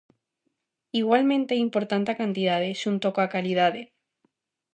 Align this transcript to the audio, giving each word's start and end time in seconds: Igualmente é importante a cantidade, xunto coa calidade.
Igualmente 1.01 1.51
é 1.55 1.59
importante 1.67 2.09
a 2.11 2.19
cantidade, 2.21 2.77
xunto 2.81 3.07
coa 3.15 3.31
calidade. 3.35 3.81